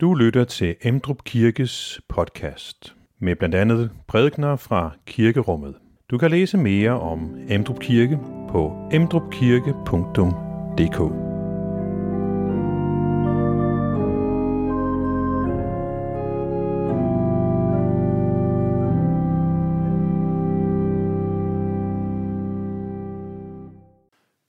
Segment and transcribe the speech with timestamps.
[0.00, 5.74] Du lytter til Emdrup Kirkes podcast med blandt andet prædikner fra kirkerummet.
[6.10, 10.98] Du kan læse mere om Emdrup Kirke på emdrupkirke.dk.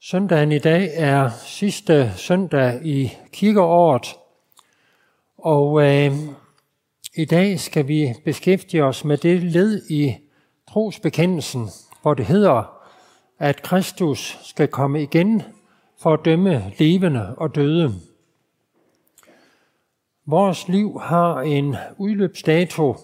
[0.01, 4.07] Søndagen i dag er sidste søndag i kirkeåret,
[5.37, 6.11] og øh,
[7.15, 10.15] i dag skal vi beskæftige os med det led i
[10.71, 11.69] trosbekendelsen,
[12.01, 12.77] hvor det hedder,
[13.39, 15.43] at Kristus skal komme igen
[15.99, 17.93] for at dømme levende og døde.
[20.25, 22.95] Vores liv har en udløbsdato.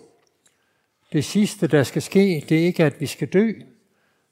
[1.13, 3.52] Det sidste, der skal ske, det er ikke, at vi skal dø,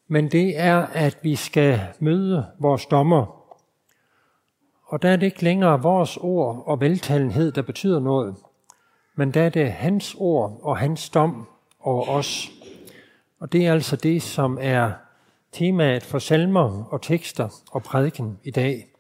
[0.08, 3.41] men det er, at vi skal møde vores dommer.
[4.92, 8.36] Og der er det ikke længere vores ord og veltalenhed, der betyder noget,
[9.16, 11.48] men der er det hans ord og hans dom
[11.80, 12.52] over os.
[13.40, 14.92] Og det er altså det, som er
[15.52, 18.91] temaet for salmer og tekster og prædiken i dag.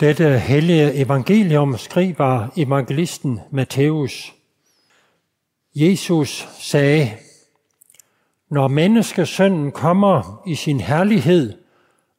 [0.00, 4.34] Dette hellige evangelium skriver evangelisten Matthæus.
[5.74, 7.10] Jesus sagde,
[8.48, 11.58] Når menneskesønnen kommer i sin herlighed,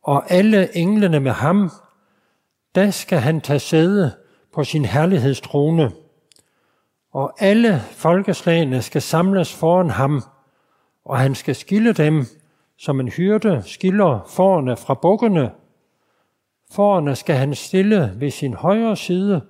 [0.03, 1.71] og alle englene med ham,
[2.75, 4.11] da skal han tage sæde
[4.53, 5.91] på sin herlighedstrone,
[7.11, 10.23] og alle folkeslagene skal samles foran ham,
[11.05, 12.25] og han skal skille dem,
[12.77, 15.51] som en hyrde skiller forne fra bukkene,
[16.71, 19.41] Forerne skal han stille ved sin højre side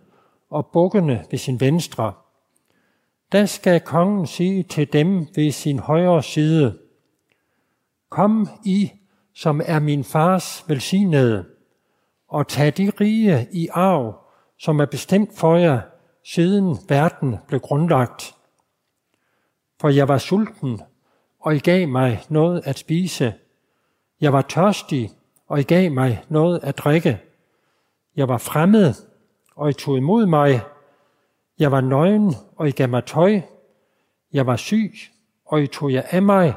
[0.50, 2.14] og bukkene ved sin venstre.
[3.32, 6.78] Da skal kongen sige til dem ved sin højre side,
[8.10, 8.92] Kom I,
[9.34, 11.46] som er min fars velsignede,
[12.28, 14.16] og tag de rige i arv,
[14.60, 15.82] som er bestemt for jer,
[16.26, 18.36] siden verden blev grundlagt.
[19.82, 20.82] For jeg var sulten,
[21.40, 23.34] og I gav mig noget at spise.
[24.22, 25.12] Jeg var tørstig,
[25.52, 27.22] og I gav mig noget at drikke.
[28.16, 28.94] Jeg var fremmed,
[29.56, 30.62] og I tog imod mig.
[31.60, 33.42] Jeg var nøgen, og I gav mig tøj.
[34.34, 34.94] Jeg var syg,
[35.46, 36.54] og I tog jer af mig.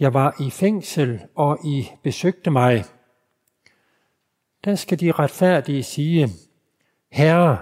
[0.00, 2.84] Jeg var i fængsel, og I besøgte mig.
[4.64, 6.28] Der skal de retfærdige sige,
[7.10, 7.58] Herre,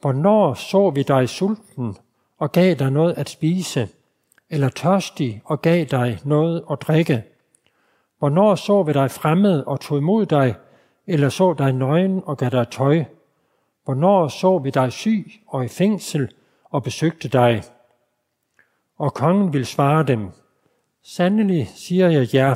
[0.00, 1.96] hvornår så vi dig sulten
[2.38, 3.88] og gav dig noget at spise,
[4.50, 7.29] eller tørstig og gav dig noget at drikke?
[8.20, 10.54] Hvornår så vi dig fremmed og tog imod dig,
[11.06, 13.04] eller så dig nøgen og gav dig tøj?
[13.84, 16.32] Hvornår så vi dig syg og i fængsel
[16.64, 17.62] og besøgte dig?
[18.98, 20.30] Og kongen vil svare dem,
[21.02, 22.54] Sandelig siger jeg jer,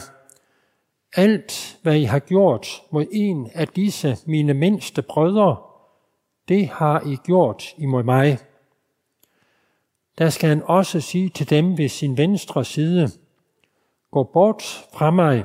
[1.17, 5.57] alt hvad I har gjort mod en af disse mine mindste brødre,
[6.49, 8.39] det har I gjort imod mig.
[10.19, 13.09] Der skal han også sige til dem ved sin venstre side,
[14.15, 15.45] Gå bort fra mig,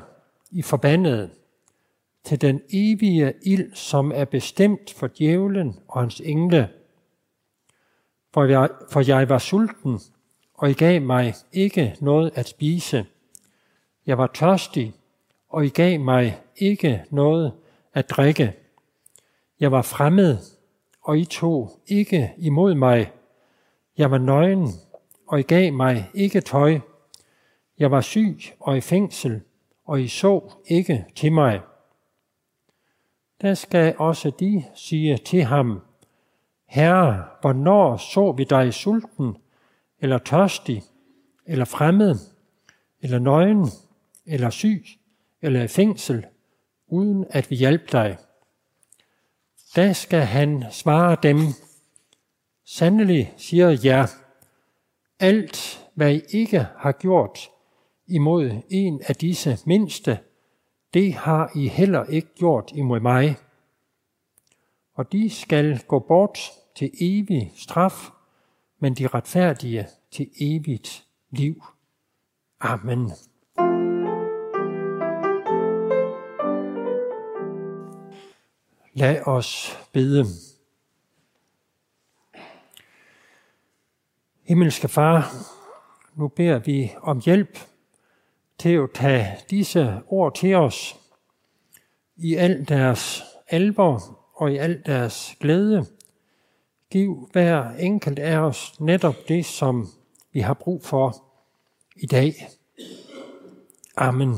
[0.51, 1.31] i forbandet
[2.23, 6.69] til den evige ild, som er bestemt for djævlen og hans engle.
[8.33, 9.99] For jeg, for jeg var sulten,
[10.53, 13.05] og I gav mig ikke noget at spise.
[14.05, 14.93] Jeg var tørstig,
[15.49, 17.53] og I gav mig ikke noget
[17.93, 18.55] at drikke.
[19.59, 20.37] Jeg var fremmed,
[21.01, 23.11] og I tog ikke imod mig.
[23.97, 24.67] Jeg var nøgen,
[25.27, 26.79] og I gav mig ikke tøj.
[27.79, 29.41] Jeg var syg og i fængsel,
[29.85, 31.61] og I så ikke til mig.
[33.41, 35.81] Der skal også de sige til ham,
[36.65, 39.37] Herre, hvornår så vi dig sulten,
[39.99, 40.83] eller tørstig,
[41.45, 42.15] eller fremmed,
[43.01, 43.67] eller nøgen,
[44.25, 44.85] eller syg,
[45.41, 46.25] eller i fængsel,
[46.87, 48.17] uden at vi hjalp dig?
[49.75, 51.37] Da skal han svare dem,
[52.65, 54.07] Sandelig siger jeg,
[55.19, 57.49] alt hvad I ikke har gjort
[58.09, 60.19] imod en af disse mindste,
[60.93, 63.37] det har I heller ikke gjort imod mig.
[64.93, 66.39] Og de skal gå bort
[66.75, 68.09] til evig straf,
[68.79, 71.63] men de retfærdige til evigt liv.
[72.59, 73.11] Amen.
[78.93, 80.25] Lad os bede.
[84.43, 85.33] Himmelske Far,
[86.15, 87.68] nu beder vi om hjælp
[88.59, 90.95] til at tage disse ord til os
[92.15, 95.85] i al deres alvor og i al deres glæde.
[96.91, 99.87] Giv hver enkelt af os netop det, som
[100.33, 101.29] vi har brug for.
[102.01, 102.49] i dag.
[103.97, 104.35] Amen.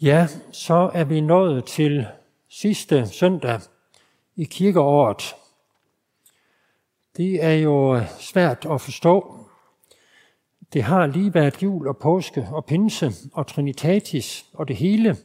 [0.00, 2.06] Ja, så er vi nået til
[2.48, 3.60] sidste søndag
[4.36, 5.34] i kirkeåret.
[7.16, 9.36] Det er jo øh, svært at forstå.
[10.72, 15.16] Det har lige været jul og påske og pinse og trinitatis og det hele.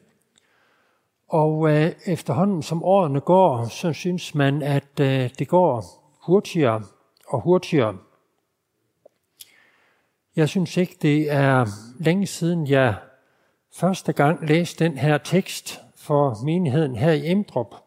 [1.28, 5.86] Og øh, efterhånden som årene går, så synes man, at øh, det går
[6.26, 6.84] hurtigere
[7.28, 7.98] og hurtigere.
[10.36, 11.66] Jeg synes ikke, det er
[12.00, 12.96] længe siden, jeg
[13.74, 17.87] første gang læste den her tekst for menigheden her i Emdrup.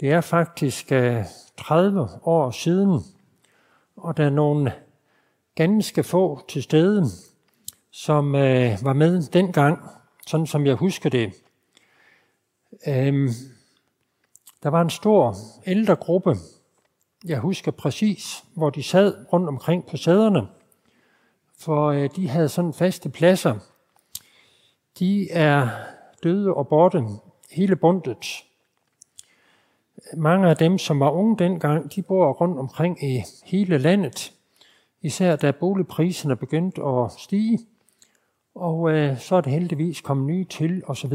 [0.00, 1.24] Det er faktisk øh,
[1.56, 3.00] 30 år siden,
[3.96, 4.72] og der er nogle
[5.54, 7.04] ganske få til stede,
[7.90, 9.78] som øh, var med dengang,
[10.26, 11.32] sådan som jeg husker det.
[12.88, 13.28] Øhm,
[14.62, 15.34] der var en stor
[15.66, 16.36] ældre gruppe,
[17.24, 20.48] jeg husker præcis, hvor de sad rundt omkring på sæderne,
[21.58, 23.58] for øh, de havde sådan faste pladser.
[24.98, 25.68] De er
[26.22, 27.02] døde og borte,
[27.50, 28.45] hele bundet.
[30.14, 34.32] Mange af dem, som var unge dengang, de bor rundt omkring i hele landet,
[35.02, 37.58] især da boligpriserne begyndte at stige,
[38.54, 41.12] og øh, så er det heldigvis kommet nye til osv.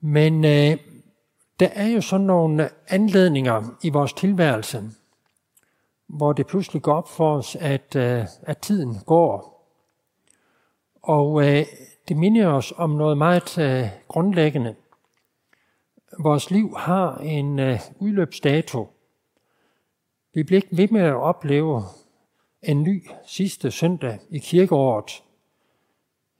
[0.00, 0.78] Men øh,
[1.60, 4.82] der er jo sådan nogle anledninger i vores tilværelse,
[6.06, 9.54] hvor det pludselig går op for os, at, øh, at tiden går.
[11.02, 11.66] Og øh,
[12.08, 14.74] det minder os om noget meget øh, grundlæggende.
[16.18, 18.88] Vores liv har en øh, udløbsdato.
[20.34, 21.82] Vi bliver ikke ved med at opleve
[22.62, 25.22] en ny sidste søndag i kirkeåret.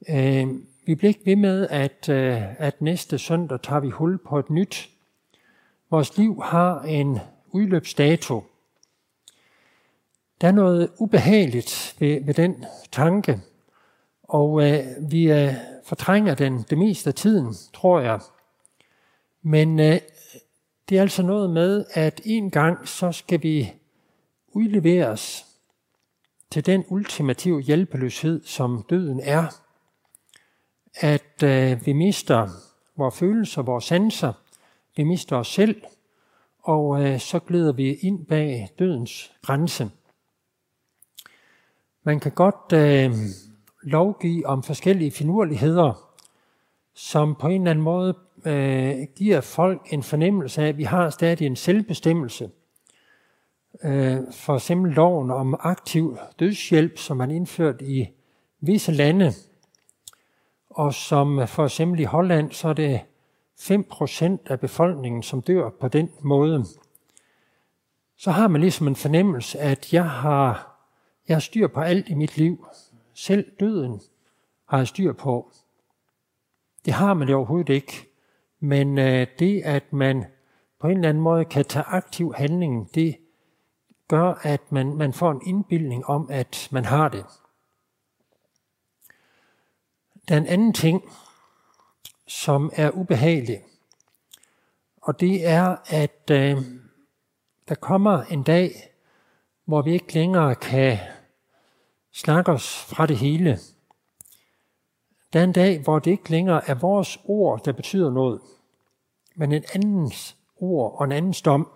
[0.09, 0.47] Øh,
[0.85, 4.49] vi bliver ikke ved med, at, øh, at næste søndag tager vi hul på et
[4.49, 4.89] nyt.
[5.89, 7.19] Vores liv har en
[7.51, 8.43] udløbsdato.
[10.41, 13.41] Der er noget ubehageligt ved, ved den tanke,
[14.23, 18.19] og øh, vi øh, fortrænger den det meste af tiden, tror jeg.
[19.47, 19.99] Men øh,
[20.89, 23.73] det er altså noget med, at en gang så skal vi
[24.47, 25.45] udleveres
[26.51, 29.61] til den ultimative hjælpeløshed, som døden er.
[30.95, 32.47] At øh, vi mister
[32.97, 34.33] vores følelser, vores sanser,
[34.95, 35.81] vi mister os selv,
[36.63, 39.91] og øh, så glider vi ind bag dødens grænse.
[42.03, 43.15] Man kan godt øh,
[43.83, 46.11] lovgive om forskellige finurligheder,
[46.93, 51.09] som på en eller anden måde øh, giver folk en fornemmelse af, at vi har
[51.09, 52.49] stadig en selvbestemmelse.
[53.83, 58.07] Øh, for eksempel loven om aktiv dødshjælp, som man indført i
[58.59, 59.31] visse lande,
[60.69, 63.01] og som for eksempel i Holland, så er det
[63.59, 66.65] 5% af befolkningen, som dør på den måde.
[68.17, 70.77] Så har man ligesom en fornemmelse, at jeg har,
[71.27, 72.67] jeg har styr på alt i mit liv.
[73.13, 74.01] Selv døden
[74.65, 75.51] har jeg styr på.
[76.85, 78.14] Det har man det overhovedet ikke.
[78.65, 80.25] Men øh, det, at man
[80.79, 83.17] på en eller anden måde kan tage aktiv handling, det
[84.07, 87.25] gør, at man, man får en indbildning om, at man har det.
[90.27, 91.03] Der er en anden ting,
[92.27, 93.63] som er ubehagelig,
[95.01, 96.57] og det er, at øh,
[97.67, 98.71] der kommer en dag,
[99.65, 100.97] hvor vi ikke længere kan
[102.13, 103.59] snakke os fra det hele.
[105.33, 108.41] Der er en dag, hvor det ikke længere er vores ord, der betyder noget,
[109.35, 111.67] men en andens ord og en andens dom.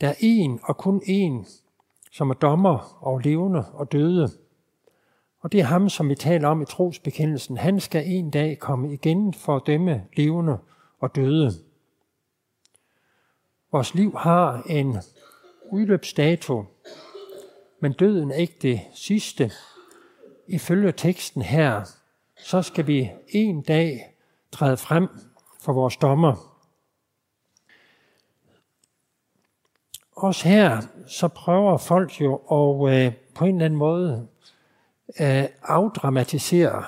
[0.00, 1.46] Der er en og kun en,
[2.12, 4.30] som er dommer og levende og døde.
[5.40, 7.56] Og det er ham, som vi taler om i trosbekendelsen.
[7.56, 10.58] Han skal en dag komme igen for at dømme levende
[11.00, 11.52] og døde.
[13.72, 14.96] Vores liv har en
[15.70, 16.64] udløbsdato,
[17.80, 19.52] men døden er ikke det sidste.
[20.46, 21.84] Ifølge teksten her,
[22.36, 24.16] så skal vi en dag
[24.52, 25.08] træde frem
[25.62, 26.34] for vores dommer.
[30.16, 34.28] Også her, så prøver folk jo at øh, på en eller anden måde
[35.20, 36.84] øh, afdramatisere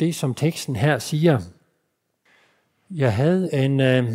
[0.00, 1.40] det, som teksten her siger.
[2.90, 4.08] Jeg havde en øh,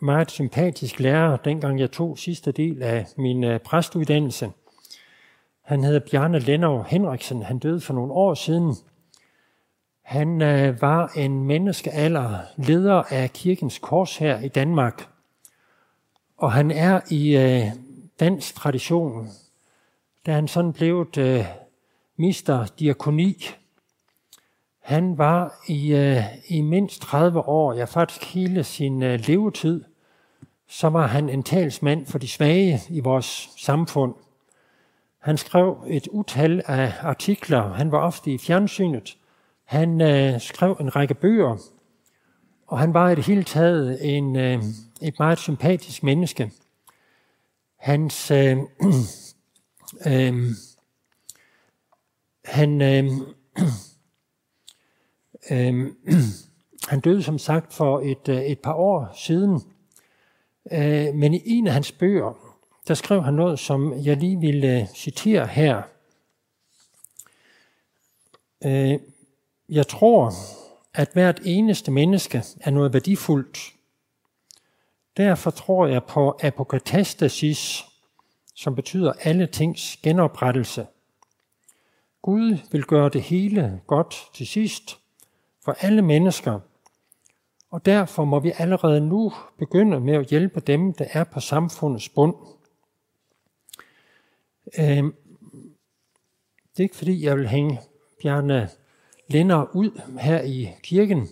[0.00, 4.50] meget sympatisk lærer, dengang jeg tog sidste del af min øh, præstuddannelse.
[5.62, 7.42] Han hedder Bjarne Lennov Henriksen.
[7.42, 8.74] Han døde for nogle år siden.
[10.04, 15.08] Han øh, var en menneskealder leder af kirkens kors her i Danmark.
[16.36, 17.66] Og han er i øh,
[18.20, 19.28] dansk tradition,
[20.26, 21.44] da han sådan blevet øh,
[22.16, 23.46] mister diakoni.
[24.82, 29.84] Han var i, øh, i mindst 30 år, ja faktisk hele sin øh, levetid,
[30.68, 34.14] så var han en talsmand for de svage i vores samfund.
[35.18, 37.72] Han skrev et utal af artikler.
[37.72, 39.16] Han var ofte i fjernsynet.
[39.64, 41.56] Han øh, skrev en række bøger,
[42.66, 44.62] og han var i det hele taget en, øh,
[45.02, 46.52] et meget sympatisk menneske.
[47.76, 48.56] Hans øh,
[50.06, 50.50] øh,
[52.44, 53.04] han, øh,
[55.50, 55.92] øh,
[56.90, 59.62] han døde som sagt for et, øh, et par år siden,
[60.72, 64.64] øh, men i en af hans bøger, der skrev han noget, som jeg lige vil
[64.64, 65.82] øh, citere her.
[68.64, 68.98] Øh,
[69.68, 70.32] jeg tror,
[70.94, 73.58] at hvert eneste menneske er noget værdifuldt.
[75.16, 77.84] Derfor tror jeg på apokatastasis,
[78.54, 80.86] som betyder alle tings genoprettelse.
[82.22, 84.98] Gud vil gøre det hele godt til sidst
[85.64, 86.60] for alle mennesker,
[87.70, 92.08] og derfor må vi allerede nu begynde med at hjælpe dem, der er på samfundets
[92.08, 92.34] bund.
[94.78, 95.14] Øhm,
[96.72, 97.80] det er ikke fordi, jeg vil hænge
[98.22, 98.70] Bjarne
[99.28, 101.28] Linder ud her i kirken,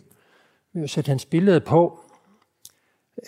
[0.73, 2.01] ved at sætte hans billede på.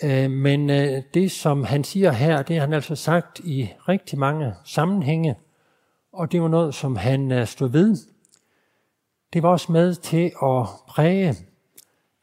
[0.03, 4.19] Øh, men øh, det, som han siger her, det har han altså sagt i rigtig
[4.19, 5.35] mange sammenhænge,
[6.11, 7.97] og det var noget, som han øh, stod ved.
[9.33, 11.35] Det var også med til at præge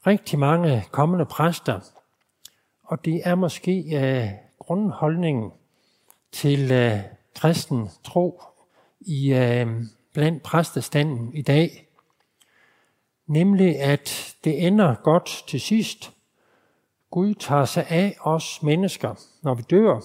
[0.07, 1.81] rigtig mange kommende præster,
[2.83, 5.53] og det er måske grundholdningen
[6.33, 6.73] til
[7.35, 8.43] kristen tro
[9.01, 9.35] i
[10.13, 11.92] blandt præstestanden i dag,
[13.27, 16.13] nemlig at det ender godt til sidst,
[17.11, 20.01] Gud tager sig af os mennesker, når vi dør.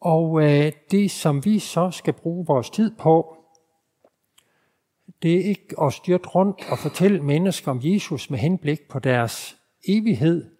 [0.00, 3.36] Og øh, det, som vi så skal bruge vores tid på,
[5.22, 9.56] det er ikke at styrte rundt og fortælle mennesker om Jesus med henblik på deres
[9.88, 10.50] evighed.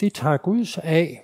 [0.00, 1.22] Det tager Gud sig af.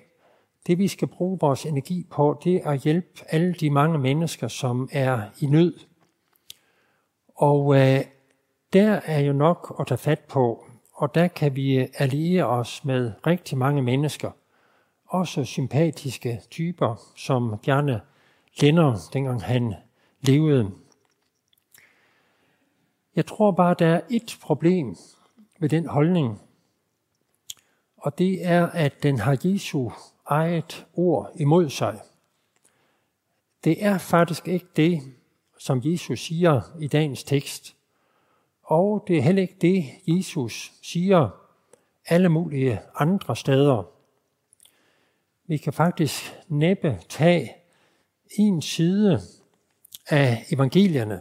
[0.66, 4.48] Det, vi skal bruge vores energi på, det er at hjælpe alle de mange mennesker,
[4.48, 5.78] som er i nød.
[7.36, 8.00] Og øh,
[8.72, 10.64] der er jo nok at tage fat på
[10.98, 14.30] og der kan vi øh, alliere os med rigtig mange mennesker.
[15.06, 18.00] Også sympatiske typer, som Bjarne
[18.60, 19.74] Lenner, dengang han
[20.20, 20.70] levede.
[23.16, 24.96] Jeg tror bare, der er et problem
[25.58, 26.42] ved den holdning,
[27.96, 29.90] og det er, at den har Jesu
[30.26, 32.00] eget ord imod sig.
[33.64, 35.02] Det er faktisk ikke det,
[35.58, 37.77] som Jesus siger i dagens tekst.
[38.70, 41.28] Og det er heller ikke det, Jesus siger
[42.06, 43.82] alle mulige andre steder.
[45.46, 47.52] Vi kan faktisk næppe tage
[48.38, 49.20] en side
[50.08, 51.20] af evangelierne,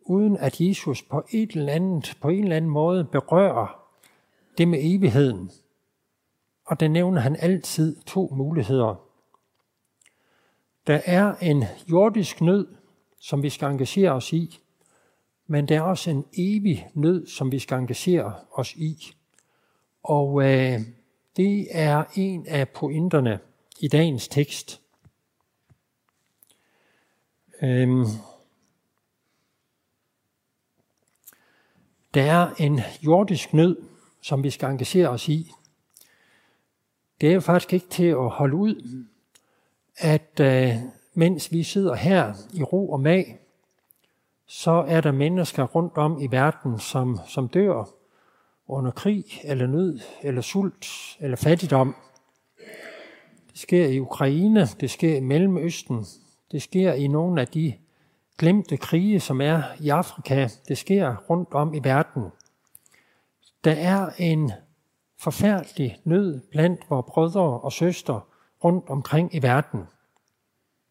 [0.00, 3.86] uden at Jesus på, et eller andet, på en eller anden måde berører
[4.58, 5.50] det med evigheden.
[6.66, 9.06] Og der nævner han altid to muligheder.
[10.86, 12.68] Der er en jordisk nød,
[13.18, 14.60] som vi skal engagere os i,
[15.50, 19.14] men der er også en evig nød, som vi skal engagere os i.
[20.02, 20.80] Og øh,
[21.36, 23.40] det er en af pointerne
[23.80, 24.80] i dagens tekst.
[27.62, 28.04] Øhm,
[32.14, 33.76] der er en jordisk nød,
[34.22, 35.52] som vi skal engagere os i.
[37.20, 39.04] Det er jo faktisk ikke til at holde ud,
[39.96, 40.74] at øh,
[41.14, 43.40] mens vi sidder her i ro og mag,
[44.52, 47.84] så er der mennesker rundt om i verden, som, som dør
[48.68, 50.86] under krig, eller nød, eller sult,
[51.20, 51.96] eller fattigdom.
[53.52, 56.06] Det sker i Ukraine, det sker i Mellemøsten,
[56.52, 57.74] det sker i nogle af de
[58.38, 60.48] glemte krige, som er i Afrika.
[60.68, 62.24] Det sker rundt om i verden.
[63.64, 64.52] Der er en
[65.18, 68.20] forfærdelig nød blandt vores brødre og søstre
[68.64, 69.80] rundt omkring i verden.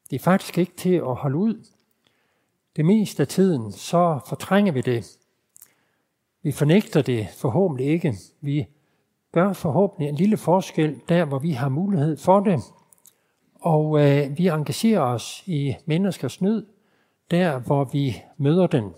[0.09, 1.65] Det er faktisk ikke til at holde ud
[2.75, 5.17] det meste af tiden, så fortrænger vi det.
[6.43, 8.13] Vi fornægter det forhåbentlig ikke.
[8.41, 8.67] Vi
[9.31, 12.59] gør forhåbentlig en lille forskel der, hvor vi har mulighed for det.
[13.61, 16.65] Og øh, vi engagerer os i menneskers nød,
[17.31, 18.93] der hvor vi møder den.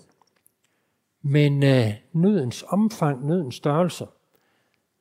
[1.22, 4.06] Men øh, nødens omfang, nødens størrelse,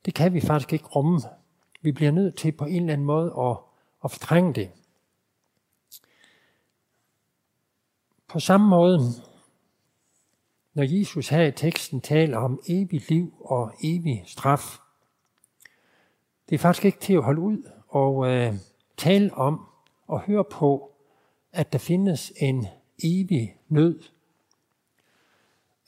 [0.05, 1.19] det kan vi faktisk ikke rumme.
[1.81, 3.57] Vi bliver nødt til på en eller anden måde at,
[4.03, 4.69] at fortrænge det.
[8.31, 8.99] På samme måde,
[10.73, 14.77] når Jesus her i teksten taler om evigt liv og evig straf,
[16.49, 18.53] det er faktisk ikke til at holde ud og øh,
[18.97, 19.65] tale om
[20.07, 20.91] og høre på,
[21.51, 22.67] at der findes en
[23.03, 24.03] evig nød.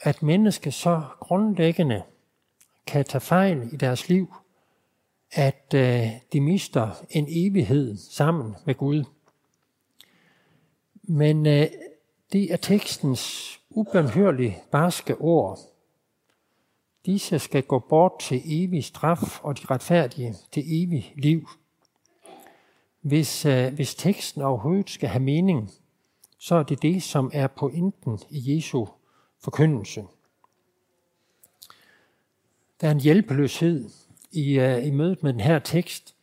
[0.02, 2.04] At mennesker så grundlæggende
[2.88, 4.34] kan tage fejl i deres liv,
[5.32, 9.04] at øh, de mister en evighed sammen med Gud.
[11.04, 11.68] Men øh,
[12.34, 15.60] det er tekstens ubehørlige barske ord.
[17.06, 21.50] Disse skal gå bort til evig straf, og de retfærdige til evig liv.
[23.02, 25.72] Hvis, øh, hvis teksten overhovedet skal have mening,
[26.38, 28.86] så er det det, som er pointen i Jesu
[29.40, 30.04] forkyndelse.
[32.82, 33.90] Der er en hjælpeløshed
[34.32, 36.16] i, øh, i mødet med den her tekst,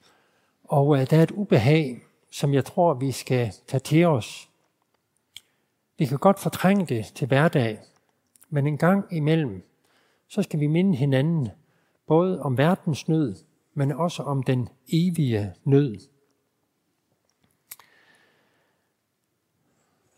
[0.64, 4.49] og øh, der er et ubehag, som jeg tror, vi skal tage til os.
[6.00, 7.78] Vi kan godt fortrænge det til hverdag,
[8.48, 9.62] men en gang imellem,
[10.28, 11.48] så skal vi minde hinanden
[12.06, 13.36] både om verdens nød,
[13.74, 15.96] men også om den evige nød.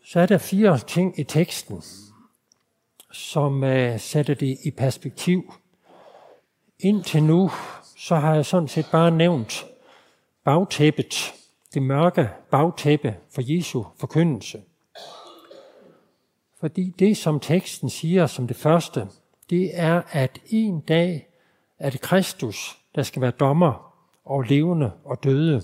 [0.03, 1.81] Så er der fire ting i teksten,
[3.11, 5.53] som uh, sætter det i perspektiv.
[6.79, 7.51] Indtil nu,
[7.97, 9.65] så har jeg sådan set bare nævnt
[10.43, 11.33] bagtæppet,
[11.73, 14.63] det mørke bagtæppe for Jesu forkyndelse.
[16.63, 19.07] Fordi det, som teksten siger som det første,
[19.49, 21.27] det er, at en dag
[21.79, 25.61] er det Kristus, der skal være dommer over levende og døde.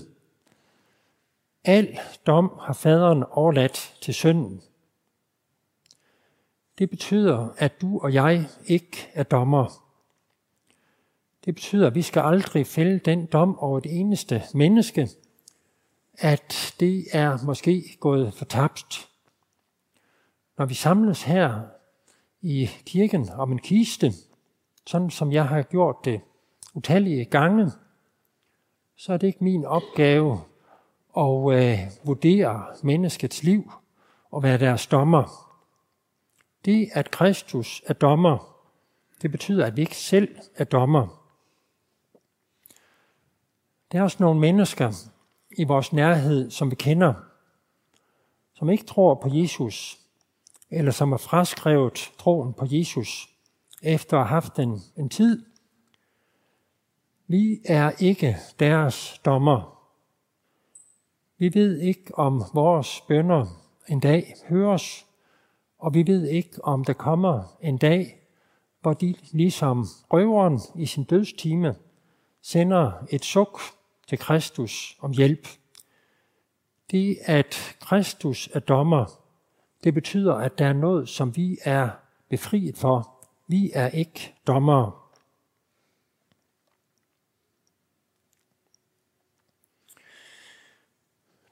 [1.64, 4.62] Al dom har faderen overladt til sønnen.
[6.78, 9.84] Det betyder, at du og jeg ikke er dommer.
[11.44, 15.08] Det betyder, at vi skal aldrig fælde den dom over det eneste menneske,
[16.18, 19.09] at det er måske gået fortabt.
[20.60, 21.62] Når vi samles her
[22.40, 24.12] i kirken om en kiste,
[24.86, 26.20] sådan som jeg har gjort det
[26.74, 27.70] utallige gange,
[28.96, 30.40] så er det ikke min opgave
[31.16, 33.72] at øh, vurdere menneskets liv
[34.30, 35.54] og være deres dommer.
[36.64, 38.62] Det, at Kristus er dommer,
[39.22, 41.26] det betyder, at vi ikke selv er dommer.
[43.92, 44.92] Der er også nogle mennesker
[45.58, 47.14] i vores nærhed, som vi kender,
[48.54, 49.99] som ikke tror på Jesus,
[50.70, 53.28] eller som har fraskrevet troen på Jesus,
[53.82, 55.44] efter at have haft den en tid.
[57.26, 59.78] Vi er ikke deres dommer.
[61.38, 63.46] Vi ved ikke, om vores bønder
[63.88, 65.06] en dag høres,
[65.78, 68.16] og vi ved ikke, om der kommer en dag,
[68.80, 71.74] hvor de ligesom røveren i sin dødstime
[72.42, 73.60] sender et suk
[74.08, 75.48] til Kristus om hjælp.
[76.90, 79.20] Det, at Kristus er dommer,
[79.84, 81.90] det betyder, at der er noget, som vi er
[82.28, 83.26] befriet for.
[83.46, 84.92] Vi er ikke dommere.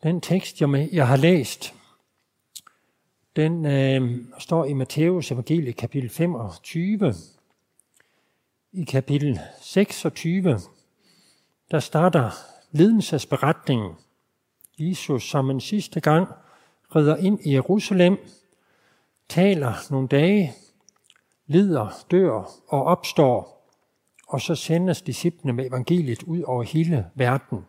[0.02, 0.60] Den tekst,
[0.92, 1.74] jeg har læst,
[3.36, 7.14] den øh, står i Matteus evangelie kapitel 25.
[8.72, 10.60] I kapitel 26,
[11.70, 12.30] der starter
[12.72, 13.94] lidelsesberetningen.
[14.78, 16.28] Jesus som en sidste gang
[16.96, 18.18] rider ind i Jerusalem,
[19.28, 20.52] taler nogle dage,
[21.46, 23.68] lider, dør og opstår,
[24.28, 27.66] og så sendes disciplene med evangeliet ud over hele verden.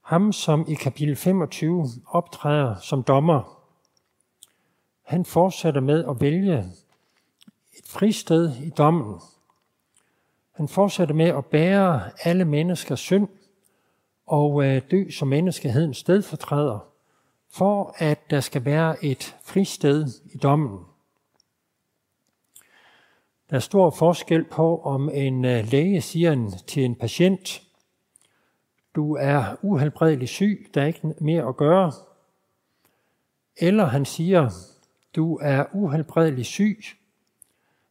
[0.00, 3.60] Ham, som i kapitel 25 optræder som dommer,
[5.02, 6.58] han fortsætter med at vælge
[7.78, 9.20] et fristed i dommen.
[10.52, 13.28] Han fortsætter med at bære alle menneskers synd
[14.26, 16.93] og øh, dø som menneskehedens stedfortræder,
[17.54, 20.78] for at der skal være et fristed i dommen.
[23.50, 27.62] Der er stor forskel på, om en øh, læge siger til en patient,
[28.94, 31.92] du er uhelbredelig syg, der er ikke mere at gøre.
[33.56, 34.50] Eller han siger,
[35.16, 36.84] du er uhelbredelig syg,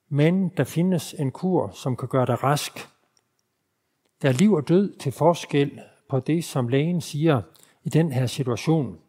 [0.10, 2.89] men der findes en kur, som kan gøre dig rask.
[4.21, 7.41] Der er liv og død til forskel på det, som lægen siger
[7.84, 9.02] i den her situation.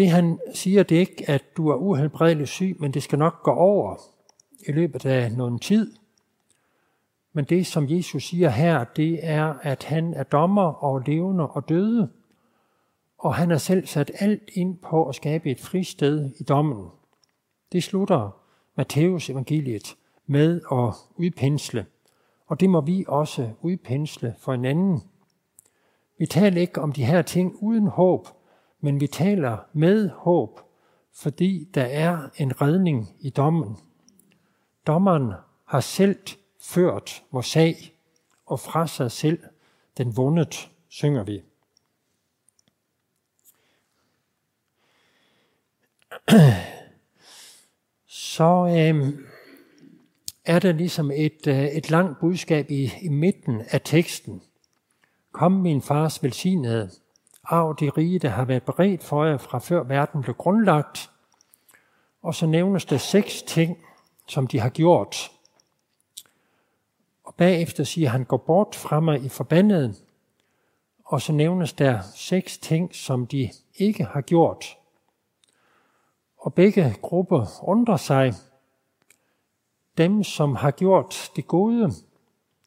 [0.00, 3.42] Det han siger, det er ikke, at du er uhelbredelig syg, men det skal nok
[3.42, 3.96] gå over
[4.68, 5.94] i løbet af nogen tid.
[7.32, 11.68] Men det, som Jesus siger her, det er, at han er dommer over levende og
[11.68, 12.10] døde,
[13.18, 16.88] og han har selv sat alt ind på at skabe et fristed i dommen.
[17.72, 18.30] Det slutter
[18.76, 21.86] Matteus evangeliet med at udpensle,
[22.46, 25.02] og det må vi også udpensle for en anden.
[26.18, 28.28] Vi taler ikke om de her ting uden håb,
[28.80, 30.60] men vi taler med håb,
[31.12, 33.76] fordi der er en redning i dommen.
[34.86, 35.32] Dommeren
[35.64, 36.18] har selv
[36.60, 37.94] ført vores sag,
[38.46, 39.38] og fra sig selv
[39.98, 41.42] den vundet, synger vi.
[48.06, 49.26] Så øh,
[50.44, 54.42] er der ligesom et, øh, et langt budskab i, i midten af teksten.
[55.32, 56.90] Kom min fars velsignede,
[57.52, 61.10] arv de rige, der har været beredt for jer fra før verden blev grundlagt.
[62.22, 63.78] Og så nævnes der seks ting,
[64.26, 65.30] som de har gjort.
[67.24, 70.04] Og bagefter siger han, gå bort fra mig i forbandet.
[71.04, 74.76] Og så nævnes der seks ting, som de ikke har gjort.
[76.38, 78.32] Og begge grupper undrer sig.
[79.98, 81.92] Dem, som har gjort det gode,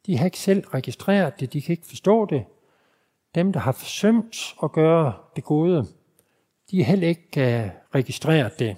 [0.06, 2.44] de har ikke selv registreret det, de kan ikke forstå det.
[3.34, 5.86] Dem, der har forsømt at gøre det gode,
[6.70, 8.76] de har heller ikke øh, registreret det.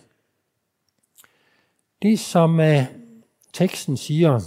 [2.03, 2.85] Det, som øh,
[3.53, 4.41] teksten siger,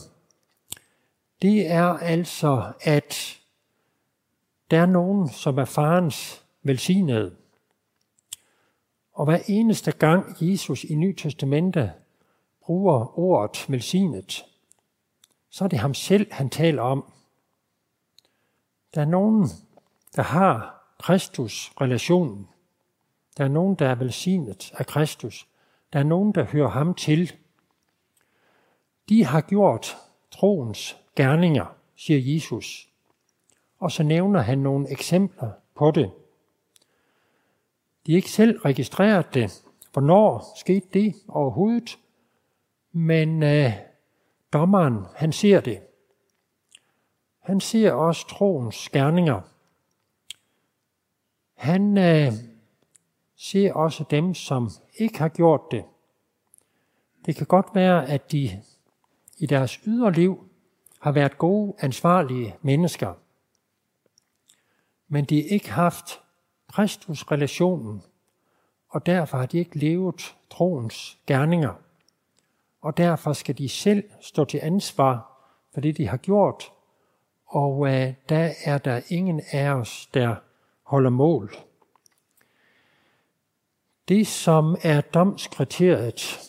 [1.42, 3.40] det er altså, at
[4.72, 7.36] der er nogen, som er farens velsignede.
[9.14, 11.94] Og hver eneste gang Jesus i Nyt Testamente
[12.62, 14.46] bruger ordet velsignet,
[15.50, 17.14] så er det ham selv, han taler om.
[18.94, 19.50] Der er nogen,
[20.16, 22.48] der har Kristus-relationen.
[23.38, 25.48] Der er nogen, der er velsignet af Kristus.
[25.94, 27.34] Der er nogen, der hører ham til.
[29.10, 29.98] De har gjort
[30.32, 32.90] troens gerninger, siger Jesus.
[33.80, 36.12] Og så nævner han nogle eksempler på det.
[38.06, 39.64] De ikke selv registreret det.
[39.94, 42.00] Hvornår skete det overhovedet?
[42.92, 43.72] Men øh,
[44.54, 45.80] dommeren, han ser det.
[47.40, 49.42] Han ser også troens gerninger.
[51.60, 52.34] Han øh,
[53.36, 55.86] ser også dem, som ikke har gjort det.
[57.26, 58.64] Det kan godt være, at de
[59.38, 60.50] i deres yderliv
[61.00, 63.14] har været gode, ansvarlige mennesker.
[65.08, 66.22] Men de har ikke haft
[66.68, 68.04] Kristus-relationen,
[68.90, 71.74] og derfor har de ikke levet troens gerninger.
[72.82, 76.72] Og derfor skal de selv stå til ansvar for det, de har gjort,
[77.46, 80.36] og øh, der er der ingen af os, der
[80.90, 81.56] holder mål.
[84.08, 86.40] Det, som er domskriteriet,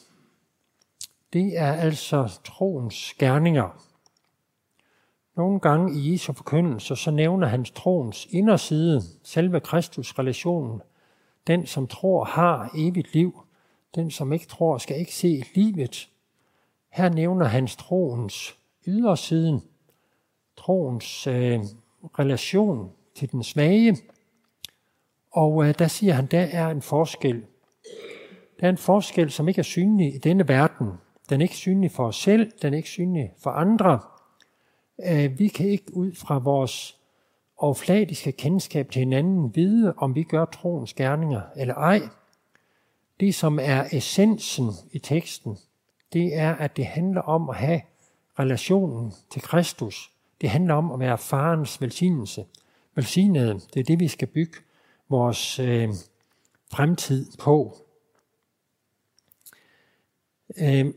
[1.32, 3.86] det er altså troens gerninger.
[5.36, 10.82] Nogle gange i Jesu forkyndelse, så nævner han troens inderside, selve Kristus relationen.
[11.46, 13.40] Den, som tror, har evigt liv.
[13.94, 16.08] Den, som ikke tror, skal ikke se livet.
[16.88, 18.54] Her nævner han troens
[18.86, 19.62] ydersiden,
[20.56, 21.60] troens øh,
[22.18, 23.96] relation til den svage.
[25.32, 27.44] Og øh, der siger han, der er en forskel.
[28.60, 30.92] Der er en forskel, som ikke er synlig i denne verden.
[31.30, 34.00] Den er ikke synlig for os selv, den er ikke synlig for andre.
[35.06, 36.96] Øh, vi kan ikke ud fra vores
[37.56, 42.00] overfladiske kendskab til hinanden vide, om vi gør troens gerninger eller ej.
[43.20, 45.58] Det, som er essensen i teksten,
[46.12, 47.80] det er, at det handler om at have
[48.38, 50.10] relationen til Kristus.
[50.40, 52.44] Det handler om at være farens velsignelse.
[52.94, 54.56] Velsignede, det er det, vi skal bygge
[55.10, 55.88] vores øh,
[56.70, 57.76] fremtid på.
[60.58, 60.94] Øh,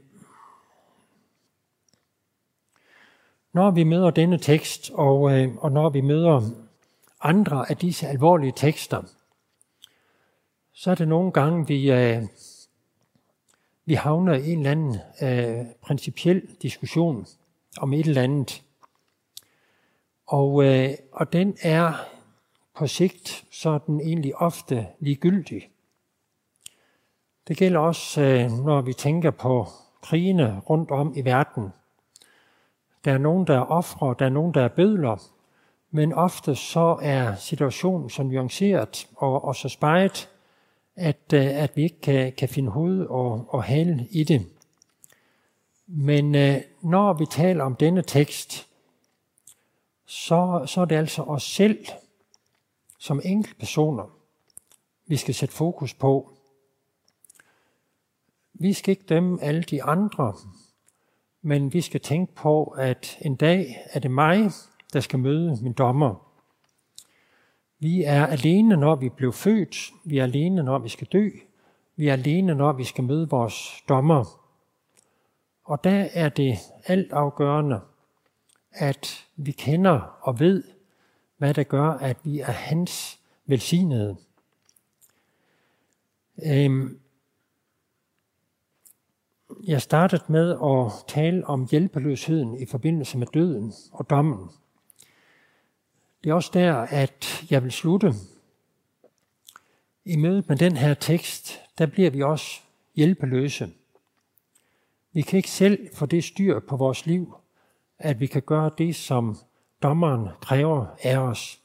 [3.53, 6.41] Når vi møder denne tekst, og, øh, og når vi møder
[7.21, 9.03] andre af disse alvorlige tekster,
[10.73, 12.23] så er det nogle gange, vi, øh,
[13.85, 17.27] vi havner i en eller anden øh, principiel diskussion
[17.77, 18.63] om et eller andet.
[20.25, 21.93] Og, øh, og den er
[22.75, 25.69] på sigt så den egentlig ofte ligegyldig.
[27.47, 29.67] Det gælder også, øh, når vi tænker på
[30.01, 31.69] krigene rundt om i verden–
[33.05, 35.23] der er nogen, der er ofre, der er nogen, der er bødler,
[35.91, 40.29] men ofte så er situationen så nuanceret og, og så spejet,
[40.95, 44.45] at, øh, at vi ikke kan, kan finde hoved og, og hale i det.
[45.87, 48.67] Men øh, når vi taler om denne tekst,
[50.05, 51.85] så, så er det altså os selv
[53.03, 54.17] som enkeltpersoner,
[55.05, 56.31] vi skal sætte fokus på.
[58.53, 60.33] Vi skal ikke dømme alle de andre,
[61.41, 64.51] men vi skal tænke på, at en dag er det mig,
[64.93, 66.15] der skal møde min dommer.
[67.79, 69.91] Vi er alene, når vi blev født.
[70.05, 71.29] Vi er alene, når vi skal dø.
[71.95, 74.39] Vi er alene, når vi skal møde vores dommer.
[75.63, 77.81] Og der er det altafgørende,
[78.71, 80.72] at vi kender og ved,
[81.43, 84.17] hvad der gør, at vi er hans velsignede.
[86.45, 86.99] Øhm,
[89.63, 94.49] jeg startede med at tale om hjælpeløsheden i forbindelse med døden og dommen.
[96.23, 98.13] Det er også der, at jeg vil slutte.
[100.05, 102.61] I mødet med den her tekst, der bliver vi også
[102.95, 103.73] hjælpeløse.
[105.13, 107.35] Vi kan ikke selv få det styr på vores liv,
[107.99, 109.37] at vi kan gøre det, som
[109.83, 111.61] dommeren kræver af os.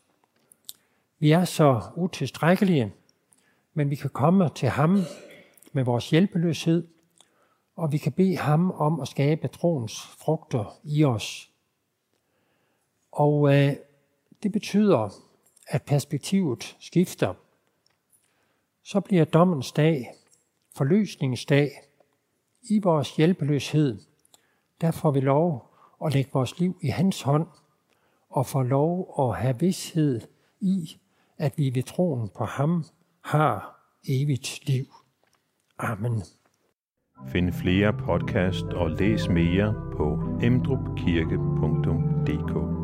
[1.19, 2.93] Vi er så utilstrækkelige,
[3.75, 5.01] men vi kan komme til ham
[5.73, 6.89] med vores hjælpeløshed,
[7.77, 11.51] og vi kan bede ham om at skabe troens frugter i os.
[13.13, 13.73] Og øh,
[14.43, 15.09] det betyder,
[15.69, 17.35] at perspektivet skifter.
[18.83, 20.15] Så bliver dommens dag,
[20.77, 21.71] forløsningsdag,
[22.63, 23.99] i vores hjælpeløshed.
[24.81, 25.71] Der får vi lov
[26.05, 27.47] at lægge vores liv i hans hånd,
[28.31, 30.21] og få lov at have vidshed
[30.61, 30.97] i,
[31.39, 32.85] at vi ved troen på ham
[33.25, 34.85] har evigt liv.
[35.79, 36.23] Amen.
[37.27, 42.78] Find flere podcast og læs mere på emdrupkirke.dk